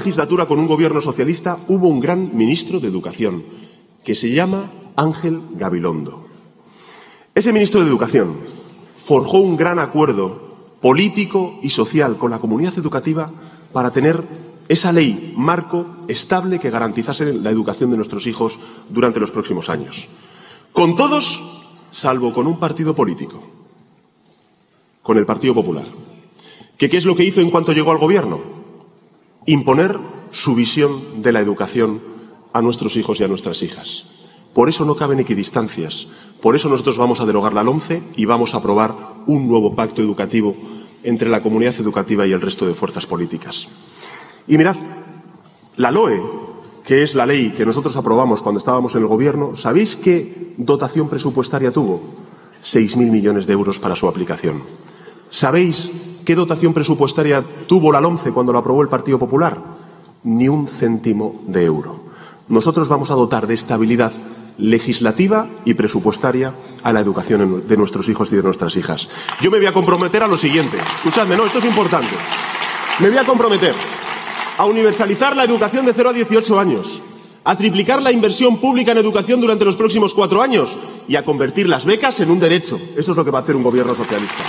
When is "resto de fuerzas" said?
42.40-43.06